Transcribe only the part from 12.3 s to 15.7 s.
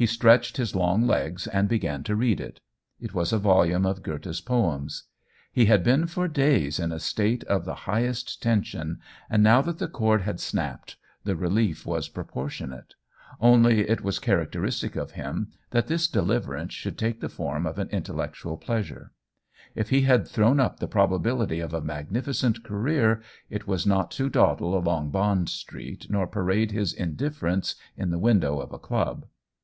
tionate; only it was characteristic of him